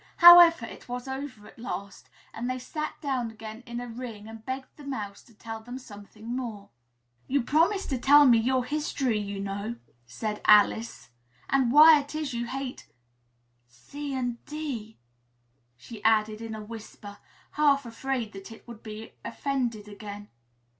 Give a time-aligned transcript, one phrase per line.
[0.17, 4.43] However, it was over at last and they sat down again in a ring and
[4.43, 6.71] begged the Mouse to tell them something more.
[7.27, 9.75] "You promised to tell me your history, you know,"
[10.07, 11.11] said Alice,
[11.51, 12.91] "and why it is you hate
[13.67, 14.97] C and D,"
[15.77, 17.19] she added in a whisper,
[17.51, 20.29] half afraid that it would be offended again.